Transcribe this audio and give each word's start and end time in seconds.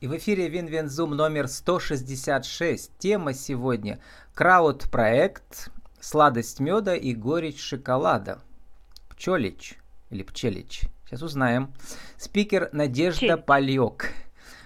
И 0.00 0.06
в 0.06 0.16
эфире 0.16 0.48
Win-Win 0.48 0.89
Zoom 0.89 1.12
номер 1.12 1.48
166. 1.48 2.90
Тема 2.98 3.32
сегодня– 3.32 4.00
крауд-проект 4.34 5.70
«Сладость 6.00 6.60
меда 6.60 6.94
и 6.94 7.14
горечь 7.14 7.60
шоколада». 7.60 8.40
Пчелич 9.08 9.78
или 10.10 10.22
Пчелич. 10.22 10.82
Сейчас 11.06 11.22
узнаем. 11.22 11.72
Спикер 12.16 12.68
Надежда 12.72 13.36
Пальёк. 13.38 14.08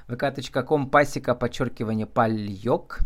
vk.com 0.09 0.91
пасека 0.91 1.35
подчеркивание 1.35 2.07
Пальёк. 2.07 3.01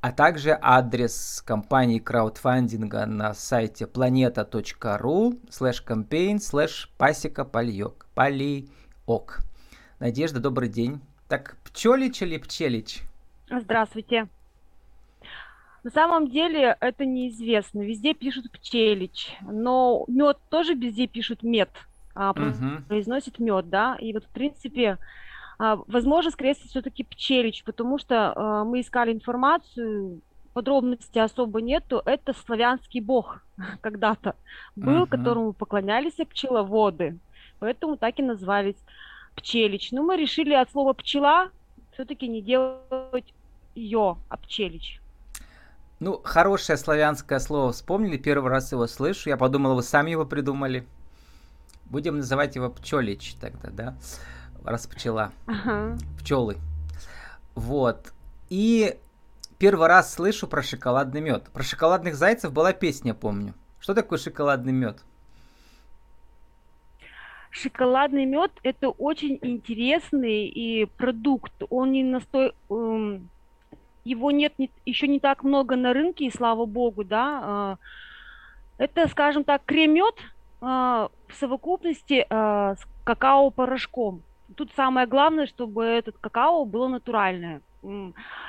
А 0.00 0.12
также 0.12 0.58
адрес 0.60 1.42
компании 1.46 1.98
краудфандинга 1.98 3.06
на 3.06 3.34
сайте 3.34 3.86
planeta.ru 3.86 5.40
слэш 5.48 5.84
campaign 5.84 6.36
слэш 6.36 6.88
пасека 6.98 7.44
Пальёк. 7.44 8.06
Палиок. 8.14 9.40
Надежда, 9.98 10.38
добрый 10.38 10.68
день. 10.68 11.00
Так, 11.32 11.56
Пчелич 11.64 12.20
или 12.20 12.36
Пчелич? 12.36 13.00
Здравствуйте. 13.48 14.28
На 15.82 15.90
самом 15.90 16.28
деле 16.28 16.76
это 16.78 17.06
неизвестно. 17.06 17.80
Везде 17.80 18.12
пишут 18.12 18.50
Пчелич, 18.52 19.34
но 19.40 20.04
мед 20.08 20.36
тоже 20.50 20.74
везде 20.74 21.06
пишут 21.06 21.42
мед, 21.42 21.70
а 22.14 22.32
угу. 22.32 22.82
произносит 22.86 23.38
мед, 23.38 23.70
да. 23.70 23.96
И 23.98 24.12
вот 24.12 24.24
в 24.24 24.28
принципе, 24.28 24.98
а, 25.58 25.78
возможно, 25.86 26.30
скорее 26.32 26.52
всего, 26.52 26.68
все-таки 26.68 27.02
Пчелич, 27.02 27.64
потому 27.64 27.96
что 27.96 28.34
а, 28.36 28.64
мы 28.64 28.82
искали 28.82 29.14
информацию, 29.14 30.20
подробностей 30.52 31.22
особо 31.22 31.62
нету. 31.62 32.02
Это 32.04 32.34
славянский 32.34 33.00
бог 33.00 33.42
когда-то 33.80 34.36
был, 34.76 35.04
угу. 35.04 35.06
которому 35.06 35.54
поклонялись 35.54 36.12
пчеловоды, 36.12 37.18
поэтому 37.58 37.96
так 37.96 38.18
и 38.18 38.22
назвались 38.22 38.76
Пчелич. 39.34 39.92
Но 39.92 40.02
мы 40.02 40.16
решили 40.16 40.54
от 40.54 40.70
слова 40.70 40.92
пчела 40.92 41.50
все-таки 41.92 42.28
не 42.28 42.42
делать 42.42 43.34
ее, 43.74 44.16
а 44.28 44.36
пчелич. 44.36 45.00
Ну, 46.00 46.20
хорошее 46.24 46.76
славянское 46.76 47.38
слово 47.38 47.72
вспомнили, 47.72 48.16
первый 48.16 48.50
раз 48.50 48.72
его 48.72 48.86
слышу. 48.86 49.28
Я 49.28 49.36
подумал, 49.36 49.76
вы 49.76 49.82
сами 49.82 50.10
его 50.10 50.24
придумали. 50.24 50.86
Будем 51.84 52.16
называть 52.16 52.56
его 52.56 52.70
пчелич 52.70 53.34
тогда, 53.40 53.70
да? 53.70 53.96
Раз 54.64 54.86
пчела. 54.86 55.32
Ага. 55.46 55.96
Пчелы. 56.18 56.56
Вот. 57.54 58.12
И 58.48 58.98
первый 59.58 59.86
раз 59.86 60.14
слышу 60.14 60.48
про 60.48 60.62
шоколадный 60.62 61.20
мед. 61.20 61.44
Про 61.52 61.62
шоколадных 61.62 62.16
зайцев 62.16 62.52
была 62.52 62.72
песня, 62.72 63.14
помню. 63.14 63.54
Что 63.78 63.94
такое 63.94 64.18
шоколадный 64.18 64.72
мед? 64.72 65.04
Шоколадный 67.52 68.24
мед 68.24 68.50
это 68.62 68.88
очень 68.88 69.38
интересный 69.42 70.46
и 70.46 70.86
продукт. 70.86 71.52
Он 71.70 71.92
не 71.92 72.02
настой, 72.02 72.52
эм, 72.70 73.28
его 74.04 74.30
нет 74.30 74.54
не, 74.58 74.70
еще 74.86 75.06
не 75.06 75.20
так 75.20 75.44
много 75.44 75.76
на 75.76 75.92
рынке, 75.92 76.24
и 76.24 76.30
слава 76.30 76.64
богу, 76.66 77.04
да. 77.04 77.78
Э, 78.78 78.84
это, 78.84 79.06
скажем 79.08 79.44
так, 79.44 79.64
крем-мед 79.64 80.14
э, 80.18 80.64
в 80.64 81.34
совокупности 81.34 82.26
э, 82.28 82.74
с 82.74 82.86
какао-порошком. 83.04 84.22
Тут 84.56 84.72
самое 84.74 85.06
главное, 85.06 85.46
чтобы 85.46 85.84
этот 85.84 86.16
какао 86.18 86.64
было 86.64 86.88
натуральное. 86.88 87.60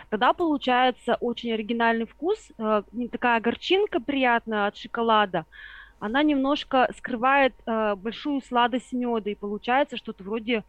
Тогда 0.10 0.34
получается 0.34 1.17
очень 1.20 1.52
оригинальный 1.54 2.06
вкус, 2.06 2.52
э, 2.58 2.84
такая 3.12 3.42
горчинка 3.42 4.00
приятная 4.00 4.67
от 4.67 4.78
шоколада, 4.78 5.45
она 6.04 6.22
немножко 6.22 6.90
скрывает 6.98 7.54
э, 7.66 7.96
большую 7.96 8.42
сладость 8.42 8.92
меда, 8.92 9.30
и 9.30 9.36
получается 9.36 9.96
что-то 9.96 10.22
вроде 10.26 10.66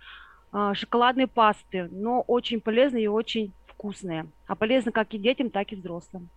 э, 0.52 0.72
шоколадной 0.74 1.26
пасты, 1.26 1.88
но 1.90 2.20
очень 2.20 2.60
полезная 2.60 3.00
и 3.00 3.08
очень 3.08 3.52
вкусная. 3.66 4.28
А 4.46 4.54
полезно 4.54 4.92
как 4.92 5.12
и 5.12 5.18
детям, 5.18 5.50
так 5.50 5.72
и 5.72 5.74
взрослым. 5.74 6.28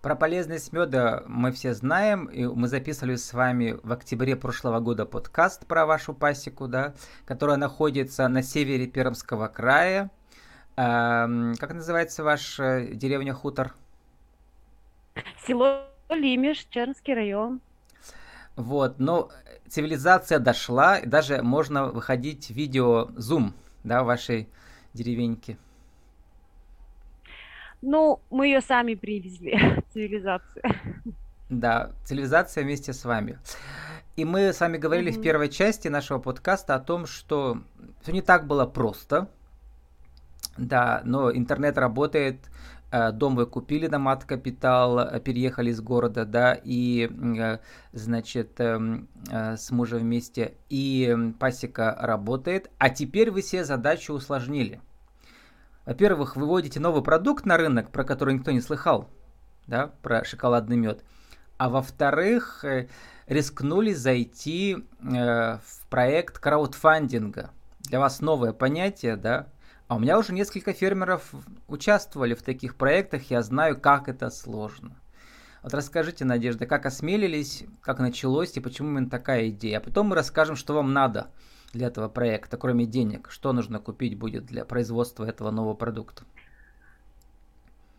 Про 0.00 0.14
полезность 0.14 0.72
меда 0.72 1.24
мы 1.26 1.50
все 1.50 1.74
знаем, 1.74 2.26
и 2.26 2.46
мы 2.46 2.68
записывали 2.68 3.16
с 3.16 3.32
вами 3.32 3.74
в 3.82 3.92
октябре 3.92 4.36
прошлого 4.36 4.78
года 4.78 5.04
подкаст 5.04 5.66
про 5.66 5.86
вашу 5.86 6.14
пасеку, 6.14 6.68
да, 6.68 6.94
которая 7.24 7.56
находится 7.56 8.28
на 8.28 8.44
севере 8.44 8.86
Пермского 8.86 9.48
края. 9.48 10.12
Эм, 10.76 11.56
как 11.58 11.74
называется 11.74 12.22
ваша 12.22 12.86
деревня 12.92 13.34
Хутор? 13.34 13.74
Село 15.44 15.80
Лимиш, 16.08 16.66
Чернский 16.70 17.14
район. 17.14 17.60
Вот, 18.56 18.98
но 18.98 19.30
цивилизация 19.68 20.38
дошла, 20.38 20.98
и 20.98 21.06
даже 21.06 21.42
можно 21.42 21.86
выходить 21.86 22.50
видео 22.50 23.10
Zoom, 23.16 23.52
да, 23.84 24.02
в 24.02 24.06
вашей 24.06 24.48
деревеньке. 24.94 25.58
Ну, 27.82 28.20
мы 28.30 28.46
ее 28.46 28.62
сами 28.62 28.94
привезли, 28.94 29.82
цивилизация. 29.92 30.74
Да, 31.50 31.92
цивилизация 32.04 32.64
вместе 32.64 32.92
с 32.92 33.04
вами. 33.04 33.38
И 34.16 34.24
мы 34.24 34.52
с 34.52 34.60
вами 34.60 34.78
говорили 34.78 35.12
mm-hmm. 35.12 35.20
в 35.20 35.22
первой 35.22 35.48
части 35.50 35.88
нашего 35.88 36.18
подкаста 36.18 36.74
о 36.74 36.80
том, 36.80 37.06
что 37.06 37.62
все 38.00 38.12
не 38.12 38.22
так 38.22 38.46
было 38.46 38.64
просто. 38.64 39.28
Да, 40.56 41.02
но 41.04 41.30
интернет 41.30 41.76
работает, 41.76 42.38
дом 42.90 43.34
вы 43.36 43.46
купили 43.46 43.86
на 43.88 43.98
мат-капитал, 43.98 45.00
э, 45.00 45.20
переехали 45.20 45.70
из 45.70 45.80
города, 45.80 46.24
да, 46.24 46.54
и, 46.54 47.10
э, 47.10 47.58
значит, 47.92 48.60
эм, 48.60 49.08
с 49.30 49.70
мужем 49.70 50.00
вместе, 50.00 50.54
и 50.68 51.32
пасека 51.38 51.96
работает, 51.98 52.70
а 52.78 52.90
теперь 52.90 53.30
вы 53.30 53.42
себе 53.42 53.64
задачу 53.64 54.12
усложнили. 54.12 54.80
Во-первых, 55.84 56.36
выводите 56.36 56.80
новый 56.80 57.02
продукт 57.02 57.44
на 57.44 57.56
рынок, 57.56 57.90
про 57.90 58.04
который 58.04 58.34
никто 58.34 58.50
не 58.50 58.60
слыхал, 58.60 59.10
да, 59.66 59.92
про 60.02 60.24
шоколадный 60.24 60.76
мед. 60.76 61.04
А 61.58 61.68
во-вторых, 61.68 62.64
рискнули 63.26 63.92
зайти 63.92 64.76
в 65.00 65.88
проект 65.88 66.38
краудфандинга. 66.38 67.50
Для 67.80 68.00
вас 68.00 68.20
новое 68.20 68.52
понятие, 68.52 69.16
да, 69.16 69.48
а 69.88 69.96
у 69.96 69.98
меня 69.98 70.18
уже 70.18 70.32
несколько 70.32 70.72
фермеров 70.72 71.32
участвовали 71.68 72.34
в 72.34 72.42
таких 72.42 72.76
проектах, 72.76 73.30
я 73.30 73.42
знаю, 73.42 73.80
как 73.80 74.08
это 74.08 74.30
сложно. 74.30 74.96
Вот 75.62 75.74
расскажите, 75.74 76.24
Надежда, 76.24 76.66
как 76.66 76.86
осмелились, 76.86 77.64
как 77.80 77.98
началось 77.98 78.56
и 78.56 78.60
почему 78.60 78.90
именно 78.90 79.10
такая 79.10 79.48
идея. 79.48 79.78
А 79.78 79.80
потом 79.80 80.08
мы 80.08 80.14
расскажем, 80.14 80.56
что 80.56 80.74
вам 80.74 80.92
надо 80.92 81.30
для 81.72 81.88
этого 81.88 82.08
проекта, 82.08 82.56
кроме 82.56 82.86
денег, 82.86 83.30
что 83.30 83.52
нужно 83.52 83.78
купить 83.78 84.18
будет 84.18 84.46
для 84.46 84.64
производства 84.64 85.24
этого 85.24 85.50
нового 85.50 85.74
продукта. 85.74 86.24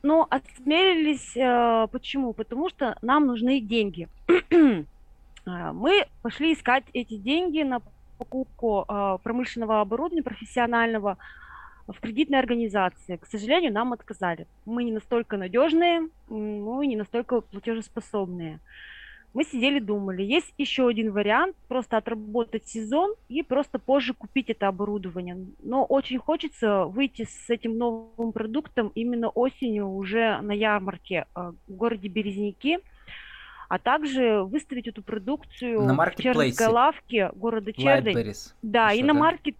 Ну, 0.03 0.27
осмелились 0.29 1.35
э, 1.35 1.87
почему? 1.91 2.33
Потому 2.33 2.69
что 2.69 2.97
нам 3.01 3.25
нужны 3.27 3.59
деньги. 3.61 4.07
Э, 5.45 5.71
мы 5.71 6.05
пошли 6.23 6.53
искать 6.53 6.83
эти 6.91 7.15
деньги 7.15 7.61
на 7.61 7.79
покупку 8.17 8.83
э, 8.85 9.17
промышленного 9.23 9.79
оборудования 9.79 10.23
профессионального 10.23 11.17
в 11.87 11.99
кредитной 11.99 12.39
организации. 12.39 13.17
К 13.17 13.25
сожалению, 13.25 13.71
нам 13.71 13.93
отказали. 13.93 14.47
Мы 14.65 14.83
не 14.83 14.91
настолько 14.91 15.37
надежные, 15.37 16.09
мы 16.29 16.87
не 16.87 16.95
настолько 16.95 17.41
платежеспособные. 17.41 18.59
Мы 19.33 19.43
сидели, 19.43 19.79
думали, 19.79 20.23
есть 20.23 20.51
еще 20.57 20.87
один 20.87 21.11
вариант, 21.11 21.55
просто 21.67 21.97
отработать 21.97 22.67
сезон 22.67 23.13
и 23.29 23.43
просто 23.43 23.77
позже 23.77 24.13
купить 24.13 24.49
это 24.49 24.67
оборудование. 24.67 25.37
Но 25.61 25.85
очень 25.85 26.17
хочется 26.17 26.85
выйти 26.85 27.27
с 27.29 27.49
этим 27.49 27.77
новым 27.77 28.31
продуктом 28.31 28.91
именно 28.95 29.29
осенью 29.29 29.89
уже 29.89 30.39
на 30.41 30.53
ярмарке 30.53 31.27
э, 31.35 31.51
в 31.67 31.71
городе 31.71 32.07
Березники, 32.07 32.79
а 33.69 33.77
также 33.77 34.43
выставить 34.43 34.87
эту 34.87 35.03
продукцию 35.03 35.83
на 35.83 35.93
в 35.93 36.15
Чернской 36.15 36.67
лавке 36.67 37.29
города 37.35 37.71
Чердень. 37.73 38.33
Да, 38.63 38.91
и 38.93 39.03
на 39.03 39.13
маркет 39.13 39.55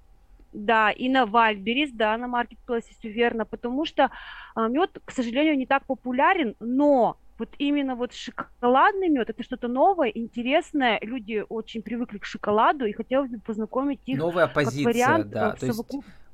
да, 0.54 0.92
и 0.92 1.10
на 1.10 1.26
Вальберис, 1.26 1.92
да, 1.92 2.18
на 2.18 2.28
маркетплейсе, 2.28 2.94
все 2.98 3.10
верно, 3.10 3.46
потому 3.46 3.86
что 3.86 4.12
а, 4.56 4.68
мед, 4.68 4.98
к 5.06 5.12
сожалению, 5.12 5.58
не 5.58 5.66
так 5.66 5.86
популярен, 5.86 6.56
но 6.60 7.18
вот 7.38 7.50
именно 7.60 7.96
вот 7.96 8.14
шоколадный 8.14 9.10
мед 9.10 9.30
это 9.30 9.44
что-то 9.44 9.68
новое, 9.68 10.10
интересное. 10.10 11.00
Люди 11.02 11.44
очень 11.48 11.82
привыкли 11.82 12.18
к 12.18 12.26
шоколаду 12.26 12.86
и 12.86 12.94
хотелось 12.94 13.30
бы 13.30 13.40
познакомить 13.40 14.00
их. 14.06 14.18
Новая 14.18 14.48
позиция, 14.48 14.86
как 14.86 14.94
вариант, 14.94 15.30
да. 15.30 15.52
То 15.52 15.66
есть 15.68 15.84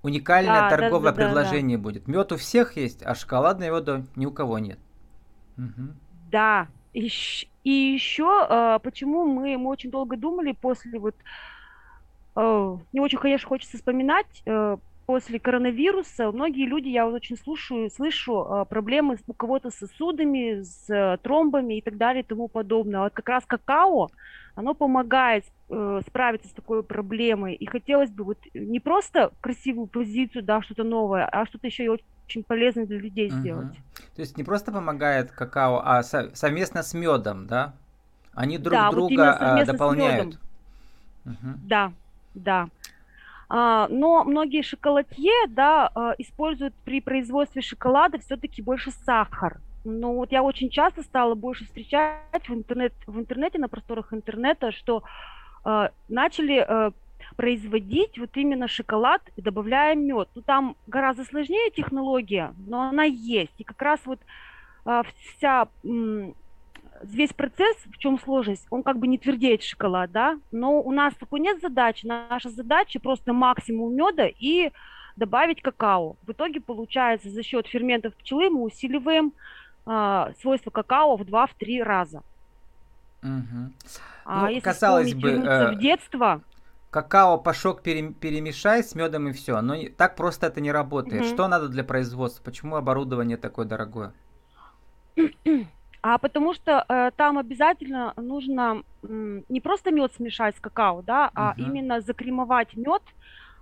уникальное 0.02 0.54
да, 0.54 0.70
торговое 0.70 1.12
да, 1.12 1.18
да, 1.18 1.26
предложение 1.26 1.78
да, 1.78 1.84
будет. 1.84 2.08
Мед 2.08 2.32
у 2.32 2.38
всех 2.38 2.78
есть, 2.78 3.04
а 3.04 3.16
шоколадный 3.16 3.70
меда 3.70 4.04
ни 4.16 4.26
у 4.26 4.32
кого 4.32 4.60
нет. 4.60 4.80
Угу. 5.58 5.94
Да. 6.32 6.68
И, 6.94 7.10
и 7.64 7.70
еще 7.70 8.46
а, 8.50 8.80
почему 8.80 9.26
мы, 9.26 9.58
мы 9.58 9.70
очень 9.70 9.92
долго 9.92 10.16
думали 10.16 10.54
после 10.54 11.00
вот 11.00 11.16
Э, 11.16 11.53
не 12.36 13.00
очень, 13.00 13.20
конечно, 13.20 13.48
хочется 13.48 13.78
вспоминать. 13.78 14.42
Э, 14.46 14.78
после 15.06 15.40
коронавируса 15.40 16.32
многие 16.32 16.66
люди, 16.66 16.90
я 16.90 17.06
вот 17.06 17.16
очень 17.16 17.38
слушаю, 17.38 17.90
слышу 17.90 18.40
а, 18.40 18.66
проблемы 18.66 19.18
у 19.28 19.34
кого-то 19.34 19.70
с 19.70 19.76
сосудами, 19.76 20.62
с 20.62 20.90
э, 20.90 21.18
тромбами 21.22 21.78
и 21.78 21.82
так 21.82 21.98
далее 21.98 22.24
и 22.24 22.26
тому 22.26 22.48
подобное. 22.48 23.02
Вот 23.02 23.14
как 23.14 23.28
раз 23.30 23.44
какао, 23.46 24.10
оно 24.56 24.74
помогает 24.74 25.46
э, 25.70 26.02
справиться 26.08 26.48
с 26.48 26.52
такой 26.52 26.84
проблемой. 26.84 27.56
И 27.56 27.66
хотелось 27.66 28.12
бы 28.12 28.24
вот 28.24 28.38
не 28.54 28.80
просто 28.80 29.32
красивую 29.42 29.88
позицию, 29.88 30.44
да, 30.44 30.62
что-то 30.62 30.84
новое, 30.84 31.26
а 31.26 31.46
что-то 31.46 31.68
еще 31.68 31.86
и 31.86 31.90
очень 31.90 32.44
полезное 32.44 32.86
для 32.86 33.00
людей 33.00 33.30
угу. 33.30 33.38
сделать. 33.40 33.76
То 34.16 34.22
есть 34.22 34.38
не 34.38 34.44
просто 34.44 34.72
помогает 34.72 35.32
какао, 35.32 35.82
а 35.84 36.04
со- 36.04 36.34
совместно 36.36 36.84
с 36.84 36.94
медом, 36.94 37.48
да? 37.48 37.74
Они 38.34 38.58
друг 38.58 38.74
да, 38.74 38.90
друга 38.90 39.56
вот 39.58 39.68
дополняют. 39.68 40.40
Угу. 41.26 41.60
Да, 41.66 41.94
да. 42.34 42.70
А, 43.50 43.88
но 43.90 44.24
многие 44.24 44.64
шоколадье, 44.64 45.48
да, 45.50 45.92
а, 45.94 46.16
используют 46.18 46.74
при 46.86 47.02
производстве 47.02 47.62
шоколада 47.62 48.18
все-таки 48.20 48.62
больше 48.62 48.92
сахар. 48.92 49.60
Но 49.86 50.14
вот 50.16 50.32
я 50.32 50.44
очень 50.44 50.70
часто 50.70 51.04
стала 51.04 51.36
больше 51.36 51.66
встречать 51.66 52.48
в, 52.48 52.54
интернет, 52.54 52.94
в 53.06 53.20
интернете, 53.20 53.60
на 53.60 53.68
просторах 53.68 54.14
интернета, 54.14 54.72
что 54.72 55.04
э, 55.66 55.90
начали 56.08 56.94
производить 57.36 58.18
вот 58.18 58.30
именно 58.36 58.70
шоколад, 58.70 59.22
добавляя 59.36 59.94
мед. 59.96 60.30
Ну, 60.36 60.42
там 60.42 60.78
гораздо 60.88 61.26
сложнее 61.26 61.70
технология, 61.72 62.54
но 62.66 62.84
она 62.84 63.04
есть. 63.04 63.54
И 63.58 63.66
как 63.66 63.82
раз 63.82 64.00
вот 64.06 64.20
вся 65.18 65.68
весь 67.04 67.34
процесс, 67.34 67.78
в 67.86 67.98
чем 67.98 68.20
сложность, 68.20 68.66
он 68.70 68.84
как 68.84 68.98
бы 68.98 69.08
не 69.08 69.18
твердеет 69.18 69.64
шоколад, 69.64 70.12
да, 70.12 70.40
но 70.52 70.82
у 70.82 70.92
нас 70.92 71.14
такой 71.16 71.40
нет 71.40 71.62
задачи, 71.62 72.06
наша 72.06 72.50
задача 72.50 73.00
просто 73.00 73.34
максимум 73.34 73.96
меда 73.96 74.28
и 74.28 74.72
добавить 75.16 75.62
какао. 75.62 76.16
В 76.26 76.32
итоге 76.32 76.62
получается 76.62 77.30
за 77.30 77.44
счет 77.44 77.68
ферментов 77.68 78.16
пчелы 78.16 78.50
мы 78.50 78.64
усиливаем 78.64 79.34
а, 79.86 80.32
свойства 80.42 80.72
какао 80.72 81.18
в 81.18 81.22
2-3 81.22 81.84
раза. 81.84 82.24
Угу. 83.22 83.72
А 84.26 84.42
ну, 84.42 84.48
если 84.48 84.60
казалось 84.62 85.14
бы, 85.14 85.30
э, 85.30 85.72
в 85.72 85.80
детство... 85.80 86.42
Какао, 86.90 87.40
пашок 87.40 87.82
перемешай 87.82 88.84
с 88.84 88.94
медом 88.94 89.28
и 89.28 89.32
все. 89.32 89.62
Но 89.62 89.76
так 89.98 90.16
просто 90.16 90.48
это 90.48 90.62
не 90.62 90.72
работает. 90.72 91.24
Угу. 91.24 91.30
Что 91.30 91.48
надо 91.48 91.68
для 91.68 91.84
производства? 91.84 92.44
Почему 92.44 92.76
оборудование 92.76 93.38
такое 93.38 93.66
дорогое? 93.66 94.14
А 96.04 96.18
потому 96.18 96.54
что 96.54 96.86
э, 96.90 97.12
там 97.16 97.38
обязательно 97.38 98.14
нужно 98.18 98.84
э, 99.04 99.42
не 99.48 99.62
просто 99.62 99.90
мед 99.90 100.14
смешать 100.14 100.58
с 100.58 100.60
какао, 100.60 101.02
да, 101.02 101.28
угу. 101.28 101.34
а 101.36 101.56
именно 101.58 102.02
закремовать 102.02 102.76
мед. 102.76 103.02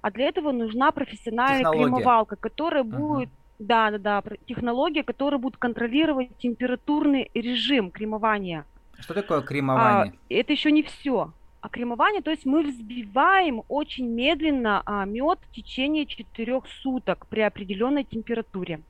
А 0.02 0.10
для 0.10 0.26
этого 0.26 0.52
нужна 0.52 0.92
профессиональная 0.92 1.60
Технология. 1.60 1.84
кремовалка, 1.84 2.36
которая 2.36 2.84
угу. 2.84 2.98
будет, 2.98 3.30
да, 3.60 3.92
да, 3.92 4.00
да, 4.00 4.24
технология, 4.48 5.04
которая 5.04 5.40
будет 5.40 5.58
контролировать 5.58 6.36
температурный 6.40 7.30
режим 7.36 7.92
кремования. 7.92 8.66
Что 8.98 9.14
такое 9.14 9.42
кремование? 9.42 10.14
А, 10.14 10.34
это 10.34 10.52
еще 10.52 10.72
не 10.72 10.82
все. 10.82 11.32
А 11.62 11.70
кремование, 11.70 12.24
то 12.24 12.32
есть 12.32 12.48
мы 12.48 12.64
взбиваем 12.64 13.62
очень 13.68 14.08
медленно 14.08 14.82
а, 14.88 15.06
мед 15.06 15.38
в 15.44 15.52
течение 15.54 16.08
4 16.08 16.62
суток 16.82 17.28
при 17.28 17.42
определенной 17.42 18.04
температуре. 18.04 18.82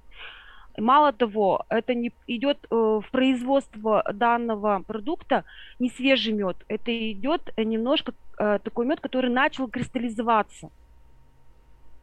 Мало 0.77 1.12
того, 1.12 1.65
это 1.69 1.94
не 1.94 2.12
идет 2.27 2.57
э, 2.69 2.75
в 2.75 3.06
производство 3.12 4.03
данного 4.13 4.83
продукта 4.85 5.44
не 5.79 5.89
свежий 5.89 6.33
мед, 6.33 6.57
это 6.68 6.91
идет 7.12 7.53
немножко 7.57 8.13
э, 8.38 8.59
такой 8.63 8.85
мед, 8.85 9.00
который 9.00 9.29
начал 9.29 9.68
кристаллизоваться. 9.68 10.69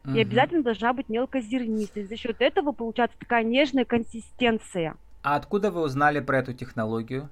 Угу. 0.05 0.15
И 0.15 0.21
обязательно 0.21 0.63
должна 0.63 0.93
быть 0.93 1.09
мелкозернистость. 1.09 2.09
За 2.09 2.15
счет 2.15 2.37
этого 2.39 2.71
получается 2.71 3.17
такая 3.19 3.43
нежная 3.43 3.85
консистенция. 3.85 4.95
А 5.23 5.35
откуда 5.35 5.71
вы 5.71 5.81
узнали 5.81 6.19
про 6.19 6.39
эту 6.39 6.53
технологию? 6.53 7.29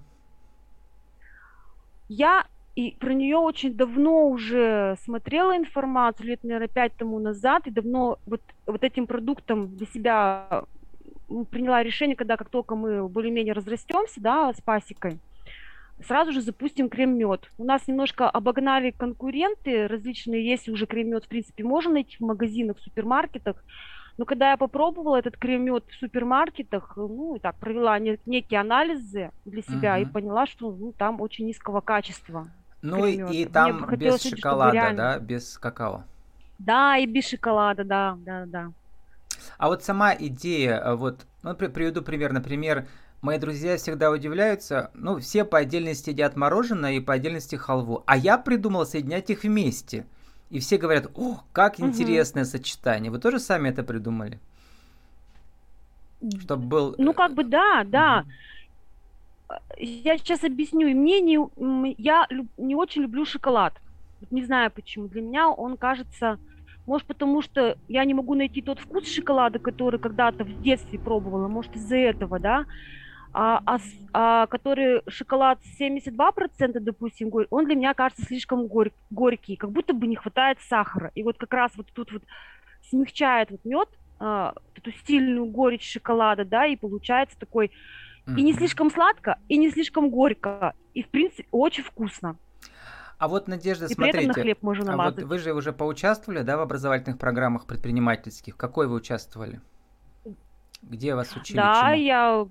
Я 2.10 2.45
и 2.75 2.92
про 3.00 3.13
нее 3.13 3.38
очень 3.38 3.74
давно 3.74 4.28
уже 4.28 4.98
смотрела 5.04 5.57
информацию, 5.57 6.28
лет, 6.28 6.44
наверное, 6.44 6.68
пять 6.68 6.95
тому 6.95 7.18
назад, 7.18 7.66
и 7.66 7.72
давно 7.72 8.19
вот, 8.28 8.42
вот 8.68 8.83
этим 8.83 9.07
продуктом 9.07 9.75
для 9.75 9.88
себя 9.88 10.63
приняла 11.52 11.84
решение, 11.84 12.16
когда 12.16 12.38
как 12.38 12.50
только 12.50 12.76
мы 12.76 13.08
более-менее 13.08 13.54
разрастемся, 13.54 14.22
да, 14.22 14.54
с 14.54 14.62
пасекой, 14.62 15.20
сразу 16.06 16.32
же 16.32 16.42
запустим 16.42 16.90
крем-мед. 16.90 17.50
У 17.58 17.64
нас 17.64 17.88
немножко 17.88 18.30
обогнали 18.30 18.92
конкуренты 18.92 19.88
различные, 19.88 20.48
если 20.48 20.72
уже 20.72 20.86
крем-мед, 20.86 21.26
в 21.26 21.28
принципе, 21.28 21.64
можно 21.64 21.94
найти 21.94 22.18
в 22.18 22.22
магазинах, 22.22 22.78
в 22.78 22.82
супермаркетах, 22.82 23.64
но 24.18 24.26
когда 24.26 24.52
я 24.52 24.58
попробовала 24.58 25.18
этот 25.18 25.38
крем-мед 25.38 25.84
в 25.90 25.96
супермаркетах, 25.96 26.94
ну, 26.98 27.36
и 27.36 27.40
так, 27.40 27.56
провела 27.58 27.98
не, 28.00 28.20
некие 28.26 28.60
анализы 28.60 29.32
для 29.46 29.62
себя 29.62 30.00
uh-huh. 30.00 30.04
и 30.04 30.06
поняла, 30.06 30.48
что 30.48 30.72
ну, 30.72 30.92
там 30.92 31.22
очень 31.22 31.46
низкого 31.46 31.82
качества. 31.82 32.48
Ну 32.82 33.06
и, 33.06 33.42
и 33.42 33.46
там 33.46 33.88
без 33.96 34.24
шоколада, 34.24 34.74
реально... 34.74 34.98
да, 34.98 35.20
без 35.20 35.58
какао. 35.60 36.04
Да, 36.58 36.98
и 36.98 37.06
без 37.06 37.28
шоколада, 37.28 37.84
да, 37.84 38.18
да, 38.26 38.46
да. 38.48 38.72
А 39.57 39.68
вот 39.68 39.84
сама 39.84 40.13
идея, 40.16 40.80
э, 40.80 40.95
вот, 40.95 41.25
ну, 41.44 41.56
приведу 41.56 42.01
пример, 42.01 42.34
например, 42.34 42.88
мои 43.22 43.38
друзья 43.38 43.78
всегда 43.78 44.12
удивляются, 44.12 44.92
ну, 44.94 45.19
все 45.19 45.45
по 45.45 45.60
отдельности 45.60 46.12
едят 46.12 46.36
мороженое 46.36 46.94
и 46.94 47.00
по 47.00 47.13
отдельности 47.13 47.56
халву, 47.56 48.04
а 48.06 48.18
я 48.18 48.38
придумал 48.38 48.86
соединять 48.86 49.30
их 49.30 49.44
вместе. 49.44 50.06
И 50.50 50.60
все 50.60 50.78
говорят, 50.78 51.12
о, 51.16 51.42
как 51.51 51.80
интересное 51.80 52.44
угу. 52.44 52.51
сочетание. 52.51 53.12
Вы 53.12 53.19
тоже 53.19 53.39
сами 53.39 53.69
это 53.69 53.84
придумали? 53.84 54.39
Чтобы 56.40 56.66
был... 56.66 56.95
Ну, 56.98 57.13
как 57.13 57.33
бы 57.33 57.44
да, 57.44 57.83
да. 57.86 58.22
Угу. 58.22 58.30
Я 59.78 60.18
сейчас 60.18 60.44
объясню. 60.44 60.88
Мне 60.95 61.22
не, 61.22 61.38
я 61.98 62.28
не 62.57 62.75
очень 62.75 63.04
люблю 63.04 63.25
шоколад. 63.25 63.74
Не 64.31 64.44
знаю 64.44 64.72
почему. 64.72 65.07
Для 65.07 65.22
меня 65.22 65.50
он 65.50 65.78
кажется 65.78 66.40
может, 66.88 67.06
потому 67.06 67.42
что 67.42 67.78
я 67.88 68.06
не 68.06 68.13
могу 68.13 68.34
найти 68.34 68.62
тот 68.62 68.80
вкус 68.80 69.07
шоколада, 69.07 69.60
который 69.60 70.00
когда-то 70.00 70.45
в 70.45 70.62
детстве 70.62 70.98
пробовала. 70.98 71.48
Может, 71.48 71.75
из-за 71.75 71.98
этого, 71.98 72.39
да? 72.39 72.66
А, 73.34 73.62
а, 73.66 73.78
а 74.13 74.48
который 74.48 75.01
шоколад 75.10 75.60
72%, 75.80 76.80
допустим, 76.80 77.30
он 77.50 77.66
для 77.66 77.75
меня 77.75 77.94
кажется 77.94 78.25
слишком 78.25 78.68
горь, 78.68 78.92
горький, 79.10 79.57
как 79.57 79.72
будто 79.72 79.94
бы 79.94 80.07
не 80.07 80.16
хватает 80.16 80.60
сахара. 80.62 81.12
И 81.13 81.24
вот 81.24 81.38
как 81.38 81.54
раз 81.54 81.74
вот 81.75 81.88
тут 81.94 82.12
вот 82.13 82.24
смягчает 82.90 83.51
вот 83.51 83.63
мед, 83.66 83.90
а, 84.19 84.56
эту 84.74 84.92
сильную 85.06 85.45
горечь 85.45 85.92
шоколада, 85.92 86.45
да, 86.45 86.66
и 86.66 86.78
получается 86.78 87.38
такой 87.38 87.72
и 88.36 88.44
не 88.44 88.51
слишком 88.51 88.92
сладко, 88.92 89.40
и 89.48 89.57
не 89.57 89.69
слишком 89.69 90.10
горько, 90.10 90.74
и 90.94 91.01
в 91.01 91.07
принципе 91.07 91.48
очень 91.51 91.83
вкусно. 91.83 92.38
А 93.18 93.28
вот, 93.28 93.48
Надежда, 93.48 93.86
и 93.86 93.94
смотрите, 93.94 94.28
на 94.28 94.34
хлеб 94.34 94.62
можно 94.62 94.86
намазать. 94.86 95.19
А 95.19 95.22
вот 95.22 95.30
вы 95.30 95.40
же 95.40 95.54
уже 95.54 95.74
поучаствовали, 95.74 96.44
да, 96.44 96.58
в 96.58 96.62
образовательных 96.62 97.18
программах 97.18 97.66
предпринимательских. 97.66 98.54
В 98.54 98.58
какой 98.58 98.88
вы 98.88 98.96
участвовали? 98.96 99.60
Где 100.83 101.16
вас 101.16 101.36
учили? 101.36 101.57
Да, 101.57 101.92
чему? 101.92 102.04
я... 102.04 102.47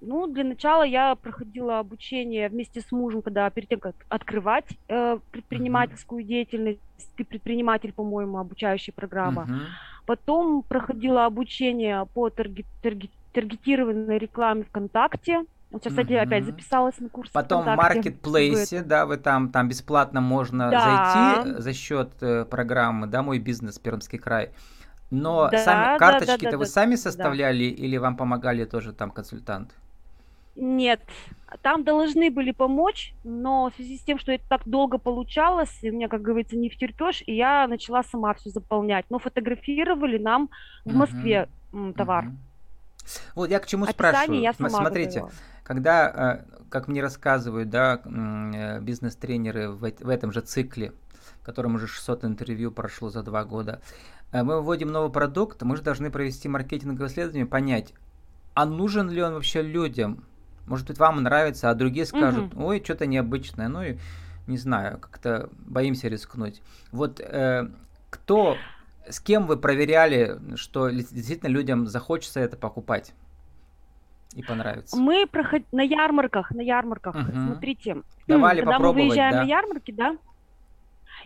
Ну, 0.00 0.26
для 0.28 0.44
начала 0.44 0.82
я 0.82 1.14
проходила 1.14 1.78
обучение 1.78 2.48
вместе 2.48 2.80
с 2.80 2.90
мужем, 2.90 3.20
когда 3.20 3.50
перед 3.50 3.68
тем, 3.68 3.80
как 3.80 3.94
открывать 4.08 4.64
э, 4.88 5.18
предпринимательскую 5.30 6.22
uh-huh. 6.22 6.28
деятельность, 6.28 6.80
ты 7.16 7.24
предприниматель, 7.24 7.92
по-моему, 7.92 8.38
обучающая 8.38 8.94
программа. 8.94 9.42
Uh-huh. 9.42 9.66
Потом 10.06 10.62
проходила 10.62 11.26
обучение 11.26 12.06
по 12.14 12.30
таргет, 12.30 12.64
таргет, 12.82 13.10
таргетированной 13.34 14.16
рекламе 14.16 14.62
ВКонтакте. 14.64 15.44
Вот 15.70 15.82
сейчас, 15.82 15.92
кстати, 15.92 16.12
mm-hmm. 16.12 16.20
опять 16.20 16.44
записалась 16.44 16.98
на 16.98 17.08
курс. 17.08 17.30
Потом 17.30 17.62
в 17.62 17.76
маркетплейсе, 17.76 18.82
да, 18.82 19.06
вы 19.06 19.18
там, 19.18 19.50
там 19.52 19.68
бесплатно 19.68 20.20
можно 20.20 20.70
да. 20.70 21.42
зайти 21.44 21.60
за 21.60 21.72
счет 21.72 22.10
э, 22.22 22.44
программы, 22.44 23.06
да, 23.06 23.22
мой 23.22 23.38
бизнес 23.38 23.78
Пермский 23.78 24.18
край. 24.18 24.50
Но 25.10 25.48
да, 25.50 25.58
сами 25.58 25.98
карточки-то 25.98 26.44
да, 26.44 26.50
да, 26.50 26.58
вы 26.58 26.64
да, 26.64 26.70
сами 26.70 26.94
составляли 26.96 27.70
да. 27.70 27.84
или 27.84 27.96
вам 27.96 28.16
помогали 28.16 28.64
тоже 28.64 28.92
там 28.92 29.10
консультанты? 29.10 29.74
Нет, 30.56 31.00
там 31.62 31.84
должны 31.84 32.30
были 32.30 32.50
помочь, 32.50 33.14
но 33.22 33.70
в 33.70 33.74
связи 33.76 33.96
с 33.96 34.02
тем, 34.02 34.18
что 34.18 34.32
это 34.32 34.44
так 34.48 34.62
долго 34.66 34.98
получалось, 34.98 35.78
у 35.82 35.86
меня, 35.86 36.08
как 36.08 36.22
говорится, 36.22 36.56
не 36.56 36.68
втерпешь, 36.68 37.22
и 37.26 37.34
я 37.34 37.66
начала 37.68 38.02
сама 38.02 38.34
все 38.34 38.50
заполнять. 38.50 39.06
Но 39.08 39.18
фотографировали 39.18 40.18
нам 40.18 40.50
в 40.84 40.94
Москве 40.94 41.48
uh-huh. 41.72 41.94
товар. 41.94 42.26
Uh-huh. 42.26 43.30
Вот 43.34 43.50
я 43.50 43.58
к 43.58 43.66
чему 43.66 43.84
Описание 43.84 44.12
спрашиваю. 44.12 44.40
Я 44.40 44.52
сама 44.52 44.70
Смотрите, 44.70 45.20
говорила. 45.20 45.30
Когда, 45.70 46.42
э, 46.48 46.62
как 46.68 46.88
мне 46.88 47.00
рассказывают, 47.00 47.70
да, 47.70 48.00
э, 48.04 48.80
бизнес-тренеры 48.80 49.70
в, 49.70 49.78
в 49.82 50.08
этом 50.08 50.32
же 50.32 50.40
цикле, 50.40 50.92
в 51.40 51.44
котором 51.44 51.76
уже 51.76 51.86
600 51.86 52.24
интервью 52.24 52.72
прошло 52.72 53.08
за 53.08 53.22
два 53.22 53.44
года, 53.44 53.80
э, 54.32 54.42
мы 54.42 54.62
вводим 54.62 54.88
новый 54.88 55.12
продукт, 55.12 55.62
мы 55.62 55.76
же 55.76 55.82
должны 55.82 56.10
провести 56.10 56.48
маркетинговое 56.48 57.08
исследование, 57.08 57.46
понять, 57.46 57.94
а 58.54 58.66
нужен 58.66 59.10
ли 59.10 59.22
он 59.22 59.34
вообще 59.34 59.62
людям? 59.62 60.24
Может 60.66 60.88
быть, 60.88 60.98
вам 60.98 61.22
нравится, 61.22 61.70
а 61.70 61.74
другие 61.76 62.04
скажут, 62.04 62.52
угу. 62.52 62.64
ой, 62.64 62.82
что-то 62.84 63.06
необычное, 63.06 63.68
ну 63.68 63.80
и 63.84 63.96
не 64.48 64.58
знаю, 64.58 64.98
как-то 64.98 65.50
боимся 65.52 66.08
рискнуть. 66.08 66.62
Вот 66.90 67.20
э, 67.20 67.70
кто 68.10 68.56
с 69.08 69.20
кем 69.20 69.46
вы 69.46 69.56
проверяли, 69.56 70.36
что 70.56 70.88
действительно 70.88 71.48
людям 71.48 71.86
захочется 71.86 72.40
это 72.40 72.56
покупать? 72.56 73.14
И 74.34 74.42
понравится? 74.42 74.96
Мы 74.96 75.26
проход... 75.26 75.62
на 75.72 75.82
ярмарках, 75.82 76.50
на 76.52 76.60
ярмарках, 76.60 77.14
угу. 77.14 77.32
смотрите. 77.32 78.02
Давали 78.26 78.60
когда 78.60 78.72
попробовать, 78.72 79.02
мы 79.02 79.08
выезжаем 79.08 79.32
да? 79.32 79.42
на 79.42 79.46
ярмарки, 79.46 79.90
да? 79.90 80.16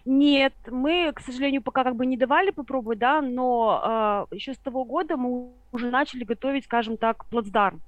Нет, 0.05 0.53
мы, 0.71 1.13
к 1.15 1.21
сожалению, 1.21 1.63
пока 1.63 1.85
как 1.85 1.97
бы 1.97 2.05
не 2.05 2.17
давали 2.17 2.51
попробовать, 2.51 2.99
да, 2.99 3.23
но 3.23 3.81
э, 3.83 3.87
а, 3.89 4.27
еще 4.31 4.53
с 4.53 4.59
того 4.59 4.85
года 4.85 5.17
мы 5.17 5.51
уже 5.73 5.91
начали 5.91 6.25
готовить, 6.25 6.65
скажем 6.65 6.97
так, 6.97 7.25
плацдарм. 7.27 7.81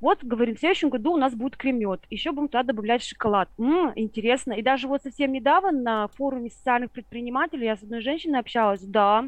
Вот, 0.00 0.22
говорим, 0.22 0.54
в 0.54 0.60
следующем 0.60 0.90
году 0.90 1.14
у 1.14 1.16
нас 1.16 1.34
будет 1.34 1.56
кремет, 1.56 2.00
еще 2.10 2.30
будем 2.30 2.48
туда 2.48 2.62
добавлять 2.62 3.02
шоколад. 3.02 3.48
М-м, 3.58 3.92
интересно. 3.96 4.52
И 4.52 4.62
даже 4.62 4.86
вот 4.86 5.02
совсем 5.02 5.32
недавно 5.32 5.72
на 5.72 6.08
форуме 6.08 6.50
социальных 6.50 6.92
предпринимателей 6.92 7.66
я 7.66 7.76
с 7.76 7.82
одной 7.82 8.00
женщиной 8.00 8.38
общалась, 8.38 8.82
да, 8.82 9.24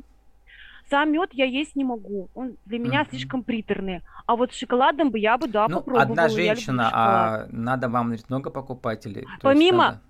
сам 0.90 1.12
мед 1.12 1.30
я 1.32 1.44
есть 1.44 1.76
не 1.76 1.84
могу, 1.84 2.28
он 2.34 2.56
для 2.66 2.78
меня 2.78 3.02
mm-hmm. 3.02 3.10
слишком 3.10 3.42
приторный. 3.44 4.02
А 4.26 4.36
вот 4.36 4.52
с 4.52 4.56
шоколадом 4.56 5.10
бы 5.10 5.18
я 5.18 5.38
бы, 5.38 5.48
да, 5.48 5.68
ну, 5.68 5.76
попробовала. 5.76 6.02
одна 6.02 6.28
женщина, 6.28 6.90
а 6.92 7.46
надо 7.50 7.88
вам 7.88 8.06
говорит, 8.06 8.28
много 8.28 8.50
покупателей. 8.50 9.26
Помимо... 9.40 10.00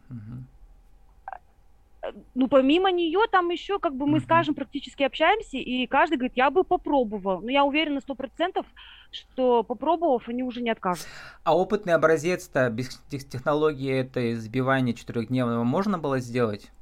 Ну, 2.34 2.48
помимо 2.48 2.90
нее, 2.90 3.20
там 3.30 3.50
еще, 3.50 3.78
как 3.78 3.94
бы, 3.94 4.06
мы, 4.06 4.18
mm-hmm. 4.18 4.22
скажем, 4.22 4.54
практически 4.54 5.02
общаемся, 5.02 5.58
и 5.58 5.86
каждый 5.86 6.16
говорит, 6.16 6.32
я 6.34 6.50
бы 6.50 6.64
попробовал. 6.64 7.42
Но 7.42 7.50
я 7.50 7.62
уверена 7.62 8.00
сто 8.00 8.14
процентов, 8.14 8.64
что 9.12 9.62
попробовав, 9.62 10.26
они 10.26 10.42
уже 10.42 10.62
не 10.62 10.70
откажут. 10.70 11.06
А 11.44 11.54
опытный 11.54 11.92
образец-то 11.92 12.70
без 12.70 12.88
технологии 13.08 13.92
этой 13.92 14.34
сбивания 14.34 14.94
четырехдневного 14.94 15.62
можно 15.62 15.98
было 15.98 16.20
сделать? 16.20 16.72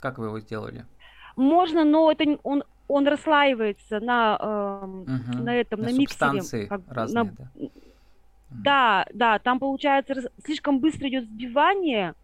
Как 0.00 0.18
вы 0.18 0.26
его 0.26 0.40
сделали? 0.40 0.84
Можно, 1.36 1.84
но 1.84 2.10
это 2.10 2.24
он 2.42 2.64
он 2.88 3.06
расслаивается 3.06 4.00
на, 4.00 4.38
э, 4.40 4.86
угу. 4.86 5.42
на 5.42 5.54
этом, 5.54 5.80
на, 5.80 5.90
на 5.90 5.92
миксере. 5.92 6.66
Как, 6.66 6.80
разные, 6.88 7.24
на, 7.24 7.30
да. 7.30 7.70
да, 8.50 9.06
да, 9.12 9.38
там 9.38 9.58
получается 9.58 10.30
слишком 10.44 10.80
быстро 10.80 11.08
идет 11.08 11.24
сбивание, 11.24 12.14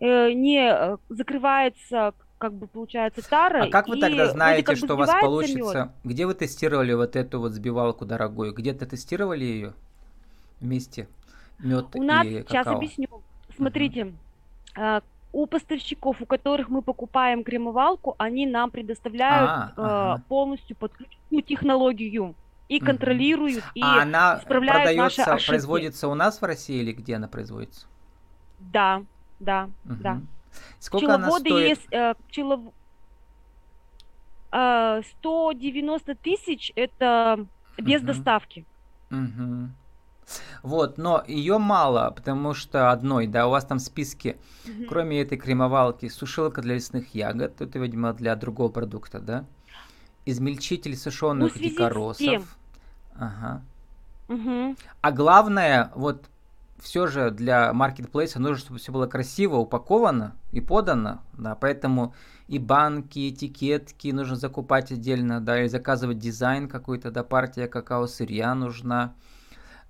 э, 0.00 0.32
не 0.32 0.70
э, 0.70 0.96
закрывается 1.08 2.14
как 2.38 2.54
бы 2.54 2.68
получается 2.68 3.28
тара. 3.28 3.64
А 3.64 3.68
как 3.68 3.88
вы 3.88 3.98
тогда 3.98 4.30
знаете, 4.30 4.76
что 4.76 4.94
у 4.94 4.96
вас 4.96 5.10
получится? 5.20 5.92
Мед. 6.04 6.12
Где 6.12 6.26
вы 6.26 6.34
тестировали 6.34 6.92
вот 6.92 7.16
эту 7.16 7.40
вот 7.40 7.52
сбивалку 7.52 8.06
дорогую? 8.06 8.54
Где-то 8.54 8.86
тестировали 8.86 9.44
ее 9.44 9.74
вместе? 10.60 11.08
Мед 11.58 11.86
у 11.94 12.02
нас, 12.02 12.24
и 12.24 12.42
какао? 12.42 12.48
сейчас 12.48 12.66
объясню. 12.68 13.08
Смотрите, 13.56 14.14
uh 14.76 15.02
у 15.32 15.46
поставщиков, 15.46 16.20
у 16.20 16.26
которых 16.26 16.68
мы 16.68 16.82
покупаем 16.82 17.44
кремовалку, 17.44 18.14
они 18.18 18.46
нам 18.46 18.70
предоставляют 18.70 19.50
а, 19.50 19.68
э, 19.68 19.72
ага. 19.76 20.22
полностью 20.28 20.76
подключенную 20.76 21.42
технологию 21.42 22.34
и 22.68 22.80
контролируют 22.80 23.64
угу. 23.64 23.72
и 23.74 23.82
а 23.82 24.02
она 24.02 24.38
исправляют 24.38 24.84
продается, 24.84 25.20
наши 25.20 25.30
ошибки. 25.30 25.48
производится 25.48 26.08
у 26.08 26.14
нас 26.14 26.40
в 26.40 26.44
России 26.44 26.76
или 26.76 26.92
где 26.92 27.16
она 27.16 27.28
производится? 27.28 27.86
Да, 28.58 29.02
да, 29.40 29.68
угу. 29.84 29.94
да. 30.00 30.20
Сколько 30.78 31.06
Пчеловоды 31.06 31.50
она 31.50 31.58
стоит? 31.58 31.68
есть 31.68 31.86
э, 31.92 32.14
пчелов... 32.28 32.60
э, 34.52 35.02
190 35.18 36.14
тысяч 36.16 36.72
это 36.74 37.46
без 37.76 38.00
угу. 38.00 38.08
доставки. 38.08 38.64
Угу. 39.10 39.70
Вот, 40.62 40.98
но 40.98 41.24
ее 41.26 41.58
мало, 41.58 42.10
потому 42.14 42.54
что 42.54 42.90
одной, 42.90 43.26
да, 43.26 43.46
у 43.46 43.50
вас 43.50 43.64
там 43.64 43.78
списки, 43.78 44.36
угу. 44.64 44.86
кроме 44.88 45.20
этой 45.20 45.38
кремовалки, 45.38 46.08
сушилка 46.08 46.62
для 46.62 46.74
лесных 46.74 47.14
ягод, 47.14 47.60
это, 47.60 47.78
видимо, 47.78 48.12
для 48.12 48.34
другого 48.36 48.68
продукта, 48.68 49.20
да? 49.20 49.44
Измельчитель 50.26 50.96
сушеных 50.96 51.54
ну, 51.54 51.62
дикоросов. 51.62 52.58
Ага. 53.14 53.62
Угу. 54.28 54.76
А 55.00 55.12
главное, 55.12 55.90
вот 55.94 56.24
все 56.80 57.06
же 57.06 57.30
для 57.30 57.72
маркетплейса 57.72 58.38
нужно, 58.38 58.58
чтобы 58.58 58.78
все 58.78 58.92
было 58.92 59.06
красиво 59.06 59.56
упаковано 59.56 60.36
и 60.52 60.60
подано, 60.60 61.22
да, 61.32 61.54
поэтому 61.54 62.14
и 62.46 62.58
банки, 62.58 63.30
этикетки 63.30 64.08
нужно 64.08 64.36
закупать 64.36 64.92
отдельно, 64.92 65.40
да, 65.40 65.60
или 65.60 65.68
заказывать 65.68 66.18
дизайн 66.18 66.68
какой-то, 66.68 67.10
да, 67.10 67.24
партия 67.24 67.66
какао-сырья 67.66 68.54
нужна, 68.54 69.02
а, 69.02 69.28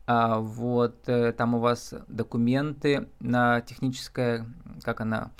вот, 0.09 1.07
э, 1.07 1.33
там 1.33 1.55
у 1.55 1.59
вас 1.59 1.93
документы 2.09 3.09
на 3.21 3.61
техническое, 3.61 4.47
как 4.83 5.03
она, 5.03 5.33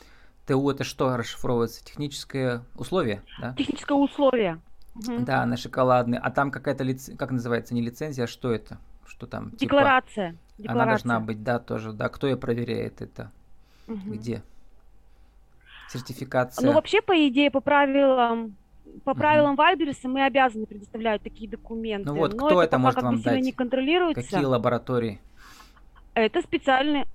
ТУ 0.47 0.69
это 0.69 0.85
что 0.85 1.17
расшифровывается? 1.17 1.83
Техническое 1.85 2.63
условие, 2.75 3.23
да? 3.41 3.55
Техническое 3.55 3.95
условие. 3.95 4.61
Да, 4.95 5.47
на 5.47 5.57
шоколадный. 5.57 6.19
А 6.19 6.31
там 6.31 6.51
какая-то, 6.51 6.85
лиц... 6.85 7.11
как 7.17 7.31
называется, 7.31 7.73
не 7.73 7.81
лицензия, 7.81 8.25
а 8.25 8.27
что 8.29 8.53
это? 8.53 8.79
Что 9.07 9.27
там? 9.27 9.53
Декларация. 9.53 10.33
Типа... 10.33 10.43
Декларация. 10.59 10.83
Она 10.83 10.85
должна 10.85 11.21
быть, 11.21 11.43
да, 11.43 11.59
тоже. 11.59 11.93
Да, 11.93 12.09
кто 12.09 12.27
ее 12.27 12.37
проверяет 12.37 13.01
это? 13.01 13.31
Угу. 13.87 14.15
Где? 14.15 14.43
Сертификация. 15.89 16.67
Ну, 16.67 16.73
вообще, 16.73 17.01
по 17.01 17.13
идее, 17.29 17.51
по 17.51 17.61
правилам 17.61 18.57
по 19.05 19.15
правилам 19.15 19.53
угу. 19.53 19.57
Мы 20.09 20.25
обязаны 20.25 20.67
предоставлять 20.67 21.23
такие 21.23 21.49
документы. 21.49 22.09
Ну 22.09 22.17
вот, 22.17 22.35
Но 22.35 22.47
кто 22.47 22.63
это, 22.63 22.77
это 22.77 22.79
может 22.79 23.03
вам 23.03 23.21
дать? 23.21 23.43
не 23.43 23.53
контролируется. 23.53 24.23
Какие 24.23 24.45
лаборатории? 24.45 25.21
Это 26.15 26.43
специальные. 26.43 27.07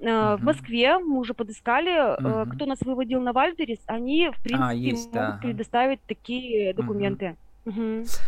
Uh-huh. 0.00 0.38
В 0.38 0.42
Москве 0.44 0.98
мы 0.98 1.18
уже 1.18 1.34
подыскали, 1.34 1.92
uh-huh. 1.92 2.50
кто 2.54 2.64
нас 2.64 2.80
выводил 2.80 3.20
на 3.20 3.34
Вальберис, 3.34 3.80
они, 3.86 4.30
в 4.30 4.42
принципе, 4.42 4.64
а, 4.64 4.72
есть, 4.72 5.12
могут 5.12 5.12
да. 5.12 5.38
предоставить 5.42 6.00
такие 6.04 6.72
документы. 6.72 7.36
Uh-huh. 7.66 8.02
Uh-huh. 8.02 8.20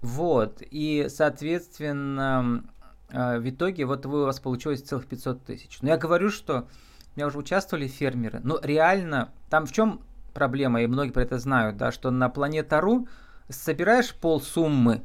Вот, 0.00 0.60
и, 0.60 1.06
соответственно, 1.08 2.64
э, 3.10 3.38
в 3.38 3.48
итоге 3.48 3.84
вот 3.84 4.06
вы, 4.06 4.22
у 4.22 4.26
вас 4.26 4.38
получилось 4.40 4.82
целых 4.82 5.06
500 5.06 5.44
тысяч. 5.44 5.78
Но 5.82 5.88
я 5.88 5.96
говорю, 5.96 6.30
что 6.30 6.66
у 7.14 7.18
меня 7.18 7.26
уже 7.26 7.38
участвовали 7.38 7.88
фермеры, 7.88 8.40
но 8.42 8.58
реально, 8.62 9.30
там 9.50 9.66
в 9.66 9.72
чем 9.72 10.00
проблема, 10.38 10.82
и 10.82 10.86
многие 10.86 11.10
про 11.10 11.22
это 11.22 11.38
знают, 11.40 11.76
да, 11.76 11.90
что 11.90 12.12
на 12.12 12.28
планета.ру 12.28 13.08
собираешь 13.48 14.14
пол 14.14 14.40
суммы, 14.40 15.02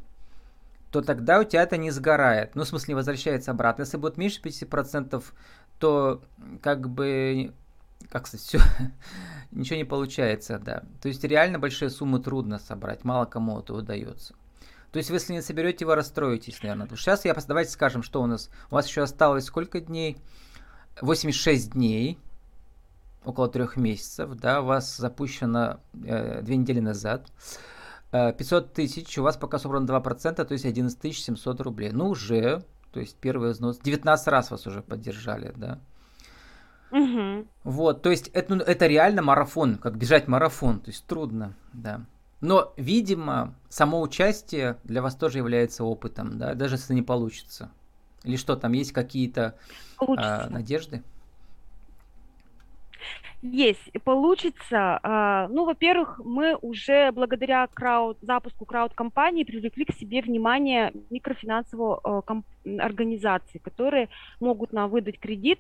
то 0.92 1.02
тогда 1.02 1.40
у 1.40 1.44
тебя 1.44 1.64
это 1.64 1.76
не 1.76 1.90
сгорает. 1.90 2.54
Ну, 2.54 2.64
в 2.64 2.68
смысле, 2.68 2.94
возвращается 2.94 3.50
обратно. 3.50 3.82
Если 3.82 3.98
будет 3.98 4.18
меньше 4.18 4.40
50%, 4.42 5.24
то 5.80 6.22
как 6.62 6.88
бы, 6.88 7.52
как 8.12 8.28
сказать, 8.28 8.46
все, 8.46 8.60
ничего 9.52 9.78
не 9.78 9.86
получается, 9.86 10.60
да. 10.60 10.84
То 11.02 11.08
есть 11.08 11.24
реально 11.24 11.58
большие 11.58 11.90
суммы 11.90 12.20
трудно 12.20 12.60
собрать, 12.60 13.04
мало 13.04 13.26
кому 13.26 13.60
это 13.60 13.74
удается. 13.74 14.36
То 14.92 14.98
есть, 14.98 15.10
если 15.10 15.34
не 15.34 15.42
соберете, 15.42 15.86
вы 15.86 15.96
расстроитесь, 15.96 16.62
наверное. 16.62 16.88
Сейчас 16.96 17.26
я, 17.26 17.36
давайте 17.48 17.72
скажем, 17.72 18.04
что 18.04 18.22
у 18.22 18.28
нас. 18.28 18.52
У 18.70 18.76
вас 18.76 18.88
еще 18.88 19.02
осталось 19.02 19.46
сколько 19.46 19.80
дней? 19.82 20.18
86 21.02 21.72
дней 21.72 22.20
около 23.26 23.48
трех 23.48 23.78
месяцев, 23.78 24.36
да, 24.36 24.62
у 24.62 24.66
вас 24.66 24.98
запущено 24.98 25.80
э, 26.04 26.42
две 26.42 26.58
недели 26.58 26.80
назад. 26.80 27.32
500 28.12 28.66
э, 28.66 28.74
тысяч, 28.74 29.18
у 29.18 29.24
вас 29.24 29.38
пока 29.38 29.58
собрано 29.58 29.86
2%, 29.86 30.46
то 30.46 30.52
есть 30.52 30.66
11 30.66 31.16
700 31.16 31.62
рублей. 31.62 31.92
Ну, 31.92 32.10
уже, 32.10 32.64
то 32.92 33.00
есть 33.00 33.18
первый 33.18 33.52
взнос, 33.52 33.80
19 33.80 34.28
раз 34.28 34.52
вас 34.52 34.68
уже 34.68 34.82
поддержали, 34.82 35.54
да. 35.56 35.80
Угу. 36.92 37.48
Вот, 37.64 38.04
то 38.04 38.12
есть 38.12 38.28
это, 38.30 38.56
ну, 38.56 38.62
это 38.62 38.86
реально 38.86 39.24
марафон, 39.24 39.78
как 39.78 39.98
бежать 39.98 40.28
марафон, 40.28 40.80
то 40.80 40.92
есть 40.92 41.06
трудно, 41.08 41.56
да. 41.74 42.06
Но, 42.40 42.74
видимо, 42.78 43.56
само 43.70 44.02
участие 44.02 44.78
для 44.84 45.02
вас 45.02 45.16
тоже 45.16 45.40
является 45.40 45.84
опытом, 45.84 46.38
да, 46.38 46.54
даже 46.54 46.76
если 46.76 46.94
не 46.94 47.02
получится. 47.02 47.72
Или 48.24 48.38
что, 48.38 48.56
там 48.56 48.74
есть 48.74 48.92
какие-то 48.92 49.56
э, 50.00 50.50
надежды? 50.50 51.04
Есть, 53.46 53.92
получится. 54.06 55.02
А, 55.04 55.50
ну, 55.50 55.66
во-первых, 55.66 56.22
мы 56.24 56.56
уже 56.56 57.12
благодаря 57.12 57.68
крауд, 57.68 58.18
запуску 58.22 58.64
крауд-компании 58.64 59.44
привлекли 59.44 59.84
к 59.84 59.94
себе 59.94 60.22
внимание 60.22 60.94
микрофинансовой 61.10 61.98
э, 62.06 62.80
организации, 62.80 63.58
которые 63.58 64.08
могут 64.40 64.72
нам 64.72 64.90
выдать 64.90 65.20
кредит 65.20 65.60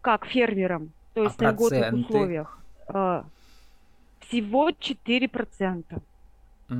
как 0.00 0.24
фермерам, 0.24 0.92
то 1.14 1.24
есть 1.24 1.34
а 1.40 1.44
на 1.44 1.50
льготных 1.50 1.92
условиях. 1.94 2.58
А, 2.86 3.24
всего 4.20 4.70
4%. 4.70 5.84
Угу. 6.70 6.78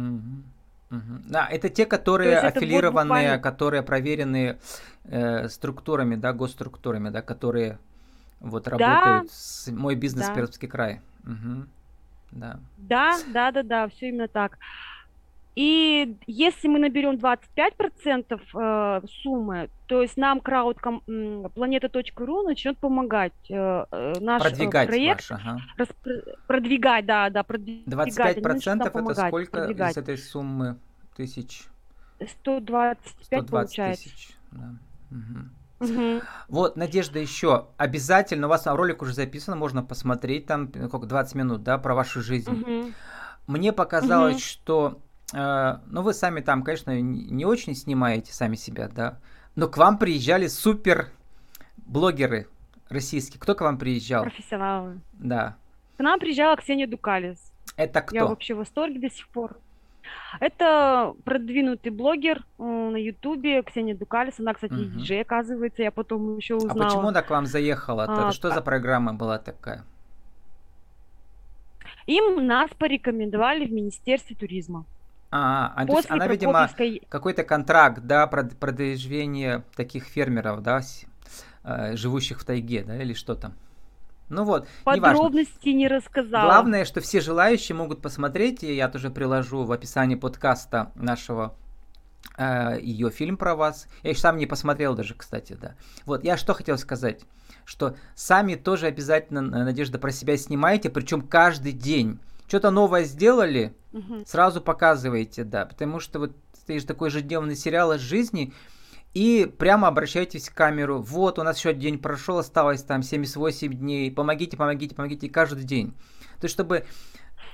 Угу. 0.90 1.18
Да, 1.28 1.48
это 1.50 1.68
те, 1.68 1.86
которые 1.86 2.38
аффилированные, 2.38 3.08
буквально... 3.08 3.38
которые 3.40 3.82
проверены 3.82 4.58
э, 5.04 5.48
структурами, 5.48 6.14
да, 6.14 6.32
госструктурами, 6.32 7.08
да, 7.08 7.20
которые 7.20 7.78
вот 8.40 8.68
работают 8.68 9.26
да, 9.26 9.32
с 9.32 9.70
мой 9.70 9.94
бизнес 9.94 10.26
да. 10.26 10.34
Пермский 10.34 10.68
край. 10.68 11.00
Угу. 11.24 11.66
Да. 12.32 12.60
Да, 12.78 13.18
да, 13.32 13.52
да, 13.52 13.62
да, 13.62 13.88
все 13.88 14.08
именно 14.08 14.28
так. 14.28 14.58
И 15.56 16.16
если 16.26 16.68
мы 16.68 16.78
наберем 16.78 17.16
25% 17.16 18.40
э, 18.54 19.06
суммы, 19.22 19.68
то 19.88 20.00
есть 20.00 20.16
нам 20.16 20.40
крауд 20.40 20.78
планета.ру 21.54 22.42
начнет 22.42 22.78
помогать 22.78 23.32
э, 23.50 23.84
э 23.90 24.12
наш 24.20 24.42
продвигать 24.42 24.88
проект, 24.88 25.28
ваш, 25.28 25.40
ага. 25.40 25.60
распро- 25.76 26.36
продвигать, 26.46 27.04
да, 27.04 27.30
да, 27.30 27.42
продвигать. 27.42 28.16
25% 28.16 28.86
это 28.86 29.14
сколько 29.28 29.58
продвигать. 29.58 29.92
из 29.92 29.96
этой 29.96 30.18
суммы 30.18 30.78
тысяч? 31.16 31.66
125 32.42 32.98
120 33.26 33.50
получается. 33.50 34.04
тысяч, 34.04 34.30
да. 34.52 34.74
Угу. 35.10 35.59
Угу. 35.80 36.20
Вот, 36.48 36.76
Надежда, 36.76 37.18
еще 37.18 37.68
обязательно, 37.76 38.46
у 38.46 38.50
вас 38.50 38.66
ролик 38.66 39.02
уже 39.02 39.14
записан, 39.14 39.58
можно 39.58 39.82
посмотреть, 39.82 40.46
там 40.46 40.70
сколько, 40.86 41.06
20 41.06 41.34
минут, 41.34 41.62
да, 41.62 41.78
про 41.78 41.94
вашу 41.94 42.22
жизнь. 42.22 42.50
Угу. 42.50 42.92
Мне 43.46 43.72
показалось, 43.72 44.34
угу. 44.34 44.40
что 44.40 45.00
Э, 45.32 45.78
ну, 45.86 46.02
вы 46.02 46.14
сами 46.14 46.40
там, 46.40 46.62
конечно, 46.62 47.00
не 47.00 47.44
очень 47.44 47.74
снимаете 47.74 48.32
сами 48.32 48.56
себя, 48.56 48.88
да, 48.88 49.18
но 49.54 49.68
к 49.68 49.76
вам 49.76 49.98
приезжали 49.98 50.46
супер 50.46 51.08
блогеры 51.76 52.48
российские. 52.88 53.40
Кто 53.40 53.54
к 53.54 53.60
вам 53.60 53.78
приезжал? 53.78 54.24
Профессионалы. 54.24 55.00
Да. 55.12 55.56
К 55.96 56.02
нам 56.02 56.18
приезжала 56.18 56.56
Ксения 56.56 56.86
Дукалис. 56.86 57.52
Это 57.76 58.00
кто? 58.00 58.16
Я 58.16 58.26
вообще 58.26 58.54
в 58.54 58.58
восторге 58.58 59.00
до 59.00 59.10
сих 59.10 59.28
пор. 59.28 59.56
Это 60.38 61.14
продвинутый 61.24 61.90
блогер 61.90 62.44
э, 62.58 62.62
на 62.62 62.96
Ютубе, 62.96 63.62
Ксения 63.62 63.96
Дукалис. 63.96 64.38
Она, 64.38 64.54
кстати, 64.54 64.72
угу. 64.72 64.84
диджей, 64.84 65.22
оказывается, 65.22 65.82
я 65.82 65.90
потом 65.90 66.36
еще 66.36 66.54
узнала. 66.54 66.84
А 66.84 66.84
почему 66.84 67.08
она 67.08 67.22
к 67.22 67.30
вам 67.30 67.46
заехала? 67.46 68.06
А, 68.08 68.32
что 68.32 68.50
за 68.50 68.60
программа 68.60 69.12
была 69.12 69.38
такая? 69.38 69.84
Им 72.06 72.46
нас 72.46 72.70
порекомендовали 72.78 73.66
в 73.66 73.72
Министерстве 73.72 74.36
туризма. 74.36 74.84
А, 75.32 75.72
а 75.76 75.86
то 75.86 75.96
есть 75.96 76.10
она, 76.10 76.26
видимо, 76.26 76.68
какой-то 77.08 77.44
контракт, 77.44 78.00
да, 78.02 78.26
продвижение 78.26 79.62
таких 79.76 80.04
фермеров, 80.04 80.62
да, 80.62 80.80
э, 81.62 81.96
живущих 81.96 82.40
в 82.40 82.44
тайге, 82.44 82.82
да, 82.82 83.00
или 83.00 83.14
что 83.14 83.34
там. 83.36 83.54
Ну 84.30 84.44
вот, 84.44 84.66
Подробности 84.84 85.68
неважно. 85.68 85.78
не 85.78 85.88
рассказала. 85.88 86.44
Главное, 86.44 86.84
что 86.84 87.00
все 87.00 87.20
желающие 87.20 87.76
могут 87.76 88.00
посмотреть, 88.00 88.62
и 88.62 88.74
я 88.74 88.88
тоже 88.88 89.10
приложу 89.10 89.64
в 89.64 89.72
описании 89.72 90.14
подкаста 90.14 90.92
нашего 90.94 91.56
э, 92.38 92.78
ее 92.80 93.10
фильм 93.10 93.36
про 93.36 93.56
вас. 93.56 93.88
Я 94.02 94.10
еще 94.10 94.20
сам 94.20 94.38
не 94.38 94.46
посмотрел 94.46 94.94
даже, 94.94 95.14
кстати, 95.14 95.56
да. 95.60 95.74
Вот, 96.06 96.24
я 96.24 96.36
что 96.36 96.54
хотел 96.54 96.78
сказать, 96.78 97.22
что 97.64 97.96
сами 98.14 98.54
тоже 98.54 98.86
обязательно, 98.86 99.40
Надежда, 99.42 99.98
про 99.98 100.12
себя 100.12 100.36
снимайте, 100.36 100.90
причем 100.90 101.22
каждый 101.22 101.72
день 101.72 102.20
что-то 102.46 102.70
новое 102.70 103.04
сделали, 103.04 103.74
угу. 103.92 104.24
сразу 104.26 104.60
показываете, 104.60 105.44
да, 105.44 105.66
потому 105.66 106.00
что 106.00 106.20
вот 106.20 106.32
это 106.66 106.78
же 106.78 106.86
такой 106.86 107.08
ежедневный 107.08 107.56
сериал 107.56 107.92
из 107.92 108.00
жизни, 108.00 108.52
и 109.14 109.52
прямо 109.58 109.88
обращайтесь 109.88 110.48
в 110.48 110.54
камеру. 110.54 111.00
Вот, 111.00 111.38
у 111.38 111.42
нас 111.42 111.58
еще 111.58 111.74
день 111.74 111.98
прошел, 111.98 112.38
осталось 112.38 112.82
там 112.82 113.02
78 113.02 113.72
дней. 113.74 114.10
Помогите, 114.10 114.56
помогите, 114.56 114.94
помогите 114.94 115.28
каждый 115.28 115.64
день. 115.64 115.94
То 116.40 116.44
есть, 116.44 116.54
чтобы 116.54 116.84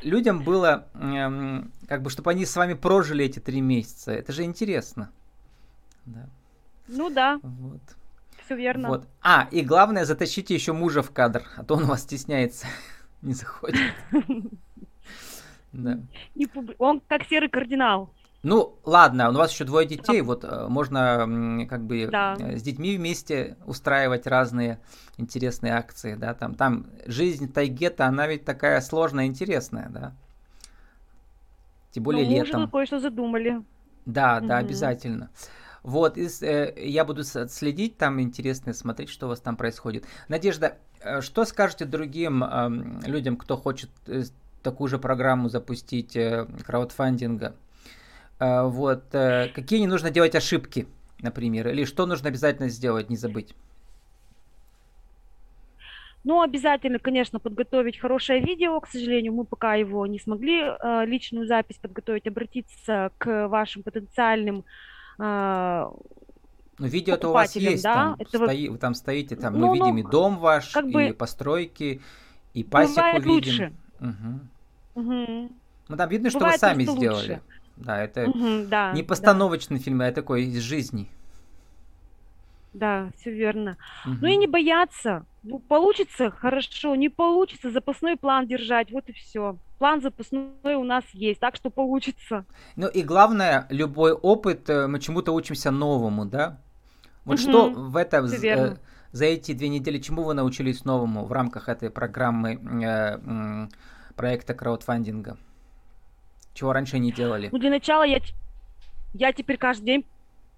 людям 0.03 0.45
было, 0.45 0.89
эм, 0.95 1.73
как 1.89 2.03
бы, 2.03 2.11
чтобы 2.11 2.31
они 2.31 2.45
с 2.45 2.55
вами 2.57 2.75
прожили 2.75 3.25
эти 3.25 3.39
три 3.39 3.61
месяца. 3.61 4.13
Это 4.13 4.33
же 4.33 4.45
интересно. 4.45 5.11
Да. 6.05 6.29
Ну 6.89 7.11
да. 7.11 7.41
Вот. 7.43 7.81
Все 8.45 8.57
верно. 8.57 8.89
Вот. 8.89 9.09
А, 9.23 9.49
и 9.51 9.63
главное, 9.63 10.05
затащите 10.05 10.55
еще 10.55 10.73
мужа 10.73 11.03
в 11.03 11.11
кадр, 11.11 11.43
а 11.57 11.65
то 11.65 11.75
он 11.75 11.85
у 11.85 11.87
вас 11.87 12.03
стесняется, 12.03 12.67
не 13.23 13.35
заходит. 13.35 13.81
Да. 15.73 15.99
Он 16.79 17.03
как 17.07 17.25
серый 17.25 17.51
кардинал. 17.51 18.11
Ну, 18.47 18.79
ладно, 18.85 19.31
у 19.31 19.33
вас 19.33 19.51
еще 19.51 19.65
двое 19.65 19.89
детей, 19.89 20.21
вот 20.21 20.45
э, 20.45 20.69
можно 20.69 21.67
как 21.69 21.85
бы 21.85 22.07
да. 22.07 22.37
Э, 22.39 22.57
с 22.57 22.63
детьми 22.63 22.97
вместе 22.97 23.57
устраивать 23.67 24.29
разные 24.29 24.79
интересные 25.17 25.73
акции, 25.75 26.15
да, 26.15 26.33
там, 26.33 26.55
там 26.55 26.87
жизнь 27.07 27.53
тайгета, 27.53 28.07
она 28.07 28.29
ведь 28.29 28.45
такая 28.45 28.81
сложная, 28.83 29.27
интересная, 29.27 29.89
да. 29.89 30.15
Тем 31.91 32.05
более 32.05 32.25
ну, 32.25 32.31
летом. 32.31 32.61
Мы 32.61 32.69
кое-что 32.69 33.01
задумали. 33.01 33.65
Да, 34.05 34.39
да, 34.39 34.59
угу. 34.59 34.67
обязательно. 34.67 35.31
Вот, 35.83 36.17
и, 36.17 36.29
э, 36.43 36.73
я 36.89 37.05
буду 37.05 37.25
следить 37.25 37.99
там, 37.99 38.21
интересно 38.21 38.75
смотреть, 38.75 39.09
что 39.09 39.27
у 39.27 39.31
вас 39.31 39.41
там 39.41 39.57
происходит. 39.57 40.05
Надежда, 40.29 40.79
э, 41.01 41.21
что 41.21 41.45
скажете 41.47 41.85
другим 41.85 42.45
э, 42.45 43.09
людям, 43.09 43.39
кто 43.39 43.57
хочет 43.57 43.91
такую 44.63 44.89
же 44.89 44.99
программу 44.99 45.49
запустить 45.49 46.17
э, 46.17 46.47
краудфандинга. 46.65 47.57
Э, 48.39 48.65
вот. 48.65 49.15
Э, 49.15 49.49
какие 49.55 49.81
не 49.81 49.87
нужно 49.87 50.11
делать 50.11 50.35
ошибки, 50.35 50.87
например, 51.21 51.69
или 51.69 51.85
что 51.85 52.07
нужно 52.07 52.29
обязательно 52.29 52.69
сделать, 52.69 53.11
не 53.11 53.17
забыть? 53.17 53.55
Ну, 56.25 56.43
обязательно, 56.43 56.99
конечно, 56.99 57.39
подготовить 57.39 58.01
хорошее 58.01 58.41
видео. 58.41 58.81
К 58.81 58.89
сожалению, 58.89 59.33
мы 59.33 59.45
пока 59.45 59.75
его 59.77 60.07
не 60.09 60.19
смогли 60.19 60.61
э, 60.61 61.05
личную 61.07 61.47
запись 61.47 61.77
подготовить, 61.77 62.27
обратиться 62.27 63.13
к 63.19 63.47
вашим 63.47 63.85
потенциальным 63.85 64.65
э, 65.21 65.87
ну, 66.79 66.87
видео-то 66.87 67.31
у 67.31 67.33
вас 67.33 67.57
есть, 67.57 67.83
да? 67.83 67.95
там, 67.95 68.17
Этого... 68.19 68.45
стои, 68.45 68.69
вы 68.69 68.79
там 68.79 68.95
стоите, 68.95 69.37
там 69.37 69.59
ну, 69.59 69.69
мы 69.69 69.75
видим 69.75 69.95
ну, 69.95 69.99
и 69.99 70.03
дом 70.03 70.39
ваш, 70.39 70.73
как 70.73 70.85
и 70.87 70.91
бы... 70.91 71.15
постройки, 71.15 72.03
и 72.53 72.65
пасеку 72.65 72.97
Бывает 72.97 73.25
видим. 73.25 73.33
Лучше. 73.35 73.73
Угу. 74.01 75.01
Угу. 75.01 75.53
Ну 75.89 75.97
там 75.97 76.09
видно, 76.09 76.31
Бывает 76.31 76.57
что 76.57 76.67
вы 76.67 76.73
сами 76.73 76.83
сделали. 76.83 77.33
Лучше. 77.35 77.43
Да, 77.77 78.03
это 78.03 78.29
угу, 78.29 78.67
да, 78.69 78.93
не 78.93 79.03
постановочный 79.03 79.79
да. 79.79 79.85
фильм, 79.85 80.01
а 80.01 80.13
такой 80.13 80.45
из 80.45 80.63
жизни. 80.63 81.09
Да, 82.77 83.11
все 83.17 83.33
верно. 83.33 83.79
Угу. 84.05 84.17
Ну 84.21 84.29
и 84.29 84.37
не 84.37 84.47
бояться. 84.47 85.25
Ну, 85.43 85.61
получится, 85.61 86.31
хорошо, 86.31 86.95
не 86.95 87.09
получится, 87.09 87.71
запасной 87.71 88.17
план 88.17 88.47
держать, 88.47 88.91
вот 88.91 89.09
и 89.09 89.13
все. 89.13 89.57
План 89.79 90.03
запасной 90.03 90.75
у 90.75 90.85
нас 90.85 91.05
есть, 91.13 91.41
так 91.41 91.57
что 91.57 91.71
получится. 91.71 92.45
Ну 92.77 92.89
и 92.89 93.03
главное, 93.03 93.67
любой 93.71 94.13
опыт, 94.13 94.69
э, 94.69 94.89
мы 94.89 95.01
чему-то 95.01 95.33
учимся 95.33 95.71
новому, 95.71 96.27
да? 96.27 96.59
Вот 97.25 97.39
угу, 97.39 97.49
что 97.49 97.71
в 97.71 97.97
этом 97.97 98.27
э, 98.27 98.77
за 99.13 99.25
эти 99.25 99.53
две 99.53 99.69
недели, 99.69 99.99
чему 99.99 100.25
вы 100.25 100.35
научились 100.35 100.85
новому 100.85 101.25
в 101.25 101.33
рамках 101.33 101.71
этой 101.71 101.89
программы 101.89 102.61
э, 102.85 103.69
проекта 104.17 104.53
краудфандинга? 104.53 105.39
Чего 106.57 106.73
раньше 106.73 106.99
не 106.99 107.13
делали? 107.13 107.51
Ну, 107.53 107.59
для 107.59 107.69
начала 107.69 108.03
я, 108.03 108.19
я 109.13 109.33
теперь 109.33 109.59
каждый 109.59 109.85
день 109.85 110.05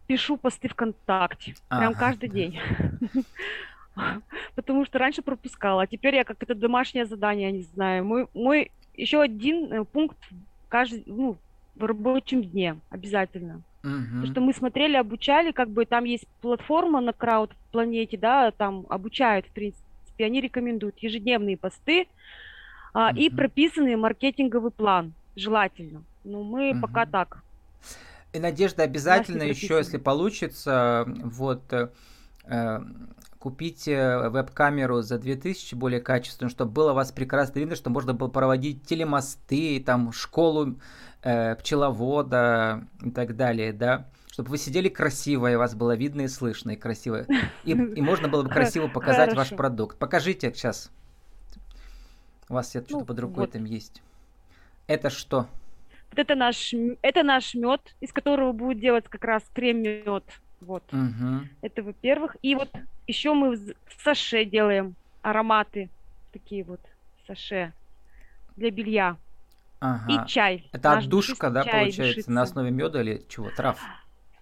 пишу 0.06 0.37
посты 0.37 0.68
ВКонтакте. 0.68 1.56
А, 1.68 1.80
прям 1.80 1.94
каждый 1.94 2.28
день. 2.28 2.58
Потому 4.54 4.87
что 4.87 4.98
раньше 4.98 5.22
пропускала, 5.22 5.82
а 5.82 5.87
теперь 5.88 6.14
я 6.14 6.22
как 6.22 6.40
это 6.40 6.54
домашнее 6.54 7.04
задание, 7.04 7.50
не 7.50 7.62
знаю. 7.62 8.04
Мой, 8.04 8.28
мой 8.32 8.70
еще 8.96 9.20
один 9.20 9.72
э, 9.72 9.84
пункт 9.84 10.16
каждый, 10.68 11.02
ну, 11.06 11.37
в 11.74 11.84
рабочем 11.84 12.44
дне 12.44 12.78
обязательно. 12.90 13.62
Угу. 13.84 14.26
что 14.26 14.40
мы 14.40 14.52
смотрели, 14.52 14.96
обучали, 14.96 15.52
как 15.52 15.70
бы 15.70 15.87
там 15.87 16.02
есть 16.02 16.26
платформа 16.40 17.00
на 17.00 17.12
крауд 17.12 17.52
планете, 17.70 18.16
да, 18.16 18.50
там 18.50 18.84
обучают, 18.88 19.46
в 19.46 19.50
принципе, 19.52 20.24
они 20.24 20.40
рекомендуют 20.40 20.98
ежедневные 20.98 21.56
посты, 21.56 22.08
а, 22.92 23.12
и 23.14 23.30
прописанный 23.30 23.94
маркетинговый 23.94 24.72
план, 24.72 25.12
желательно. 25.38 26.03
Ну, 26.24 26.42
мы 26.42 26.72
угу. 26.72 26.81
пока 26.83 27.07
так. 27.07 27.42
И 28.33 28.38
Надежда 28.38 28.83
обязательно 28.83 29.42
еще, 29.42 29.77
если 29.79 29.96
получится, 29.96 31.07
вот 31.07 31.62
э, 32.44 32.81
купите 33.38 33.92
э, 33.92 34.29
веб-камеру 34.29 35.03
за 35.03 35.18
2000 35.18 35.74
более 35.74 36.01
качественную, 36.01 36.51
чтобы 36.51 36.72
было 36.72 36.92
вас 36.92 37.12
прекрасно 37.12 37.61
видно, 37.61 37.77
чтобы 37.77 37.94
можно 37.94 38.14
было 38.14 38.29
проводить 38.29 38.85
телемосты, 38.85 39.81
там 39.81 40.12
школу 40.12 40.79
э, 41.22 41.57
пчеловода 41.57 42.85
и 43.03 43.11
так 43.11 43.37
далее, 43.37 43.72
да, 43.72 44.09
чтобы 44.31 44.51
вы 44.51 44.59
сидели 44.59 44.88
красиво, 44.88 45.51
и 45.51 45.57
вас 45.57 45.74
было 45.74 45.96
видно 45.96 46.22
и 46.22 46.29
слышно, 46.29 46.72
и 46.72 46.77
красиво, 46.77 47.27
и, 47.64 47.70
и 47.70 48.01
можно 48.03 48.29
было 48.29 48.42
бы 48.42 48.51
красиво 48.51 48.88
показать 48.92 49.35
ваш 49.35 49.51
продукт. 49.51 49.98
Покажите 49.98 50.53
сейчас. 50.53 50.90
У 52.48 52.55
вас 52.55 52.70
что-то 52.70 52.98
ну, 52.98 53.05
под 53.05 53.18
рукой 53.20 53.44
вот. 53.44 53.53
там 53.53 53.64
есть. 53.64 54.03
Это 54.88 55.11
что? 55.11 55.46
Вот 56.11 56.18
это 56.18 56.35
наш, 56.35 56.74
это 57.03 57.22
наш 57.22 57.55
мед, 57.55 57.94
из 58.01 58.12
которого 58.12 58.53
будет 58.53 58.81
делать 58.81 59.05
как 59.09 59.22
раз 59.22 59.42
крем-мед. 59.53 60.24
Вот. 60.61 60.83
Угу. 60.92 61.46
Это 61.61 61.83
во-первых. 61.83 62.37
И 62.42 62.55
вот 62.55 62.70
еще 63.07 63.35
мы 63.35 63.55
в 63.57 64.03
саше 64.03 64.44
делаем 64.46 64.96
ароматы. 65.22 65.90
Такие 66.33 66.64
вот 66.64 66.81
саше 67.27 67.72
для 68.57 68.70
белья. 68.70 69.16
Ага. 69.81 70.24
И 70.24 70.27
чай. 70.27 70.68
Это 70.72 70.94
отдушка, 70.94 71.51
да, 71.51 71.62
получается, 71.62 72.03
душится. 72.03 72.33
на 72.33 72.42
основе 72.42 72.70
меда 72.70 73.01
или 73.03 73.22
чего? 73.29 73.51
Трав? 73.51 73.79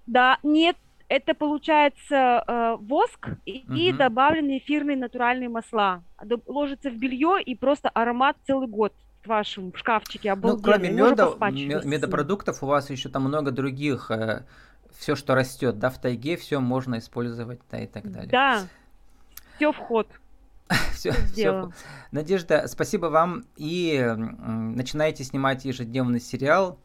Да, 0.06 0.38
нет, 0.44 0.76
это 1.08 1.34
получается 1.34 2.44
э, 2.46 2.76
воск 2.80 3.30
и, 3.44 3.64
угу. 3.66 3.74
и 3.74 3.92
добавленные 3.92 4.58
эфирные 4.58 4.96
натуральные 4.96 5.48
масла. 5.48 6.02
Ложится 6.46 6.90
в 6.90 6.96
белье 6.96 7.42
и 7.42 7.54
просто 7.56 7.88
аромат 7.90 8.36
целый 8.46 8.68
год 8.68 8.94
вашем 9.26 9.74
шкафчике 9.74 10.32
обалденный. 10.32 10.90
Ну, 10.90 11.36
кроме 11.38 11.68
меда, 11.68 11.82
медопродуктов, 11.84 12.62
у 12.62 12.66
вас 12.66 12.90
еще 12.90 13.08
там 13.08 13.24
много 13.24 13.50
других, 13.50 14.10
э, 14.10 14.44
все, 14.98 15.14
что 15.14 15.34
растет, 15.34 15.78
да, 15.78 15.90
в 15.90 16.00
тайге, 16.00 16.36
все 16.36 16.60
можно 16.60 16.98
использовать, 16.98 17.60
да, 17.70 17.80
и 17.80 17.86
так 17.86 18.10
далее. 18.10 18.30
Да, 18.30 18.66
все 19.56 19.72
вход. 19.72 20.08
все, 20.92 21.12
все. 21.32 21.70
Надежда, 22.10 22.64
спасибо 22.66 23.06
вам. 23.06 23.44
И 23.56 24.14
начинаете 24.16 25.24
снимать 25.24 25.64
ежедневный 25.64 26.20
сериал. 26.20 26.78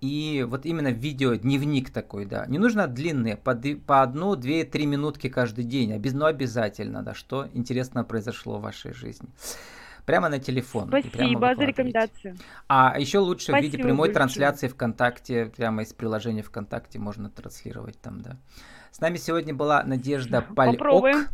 И 0.00 0.46
вот 0.48 0.64
именно 0.64 0.88
видео, 0.88 1.34
дневник 1.34 1.90
такой, 1.90 2.24
да. 2.24 2.46
Не 2.46 2.58
нужно 2.58 2.86
длинные, 2.88 3.36
по, 3.36 3.54
по 3.86 4.00
одну, 4.00 4.34
две, 4.34 4.64
три 4.64 4.86
минутки 4.86 5.28
каждый 5.28 5.64
день, 5.64 5.94
но 6.14 6.24
обязательно, 6.24 7.02
да, 7.02 7.12
что 7.12 7.48
интересно 7.52 8.02
произошло 8.02 8.58
в 8.58 8.62
вашей 8.62 8.94
жизни. 8.94 9.28
Прямо 10.10 10.28
на 10.28 10.40
телефон. 10.40 10.88
Спасибо 10.88 11.54
за 11.54 11.64
рекомендацию. 11.64 12.36
А 12.68 12.98
еще 12.98 13.18
лучше 13.18 13.52
Спасибо 13.52 13.60
в 13.60 13.72
виде 13.72 13.78
прямой 13.78 14.08
большое. 14.08 14.14
трансляции 14.14 14.66
ВКонтакте, 14.66 15.46
прямо 15.46 15.82
из 15.82 15.92
приложения 15.92 16.42
ВКонтакте 16.42 16.98
можно 16.98 17.30
транслировать 17.30 18.00
там, 18.00 18.20
да. 18.20 18.36
С 18.90 19.00
нами 19.00 19.18
сегодня 19.18 19.54
была 19.54 19.84
Надежда 19.84 20.42
Пальок. 20.42 20.78
Попробуем. 20.78 21.28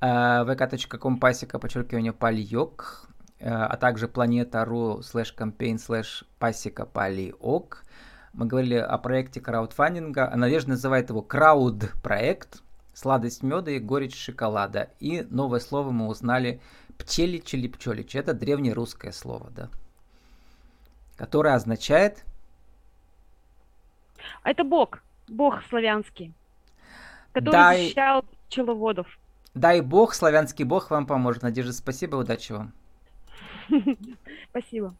Э, 0.00 0.44
vk.com 0.44 1.20
пасека, 1.20 1.60
подчеркивание, 1.60 2.12
пальёк, 2.12 3.08
э, 3.38 3.48
а 3.48 3.76
также 3.76 4.08
планета.ру 4.08 5.02
слэш 5.02 5.32
campaign 5.38 5.78
слэш 5.78 6.24
пасека 6.40 6.84
палиок. 6.84 7.84
Мы 8.32 8.46
говорили 8.46 8.74
о 8.74 8.98
проекте 8.98 9.40
краудфандинга. 9.40 10.32
Надежда 10.34 10.70
называет 10.70 11.10
его 11.10 11.22
крауд-проект. 11.22 12.62
Сладость 12.92 13.44
меда 13.44 13.70
и 13.70 13.78
горечь 13.78 14.16
шоколада. 14.16 14.90
И 14.98 15.24
новое 15.30 15.60
слово 15.60 15.92
мы 15.92 16.08
узнали 16.08 16.60
пчелич 16.98 17.54
или 17.54 17.68
пчелич. 17.68 18.14
Это 18.14 18.34
древнерусское 18.34 19.12
слово, 19.12 19.50
да? 19.50 19.68
Которое 21.16 21.54
означает... 21.54 22.24
Это 24.44 24.64
бог. 24.64 25.00
Бог 25.28 25.62
славянский. 25.68 26.34
Который 27.32 27.52
Дай... 27.52 27.82
защищал 27.82 28.24
пчеловодов. 28.48 29.18
Дай 29.54 29.80
бог, 29.80 30.14
славянский 30.14 30.64
бог 30.64 30.90
вам 30.90 31.06
поможет. 31.06 31.42
Надежда, 31.42 31.72
спасибо, 31.72 32.16
удачи 32.16 32.52
вам. 32.52 32.72
Спасибо. 34.50 34.94